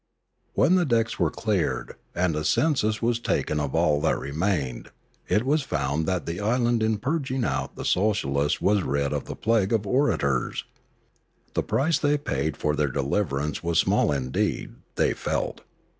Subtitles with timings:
[0.55, 4.89] When the decks were cleared, and a census was taken of all that remained,
[5.29, 9.35] it was found that the island in purging out the socialists was rid of the
[9.35, 10.65] plague of orators.
[11.53, 15.61] The price they paid for their deliverance was small indeed, they felt.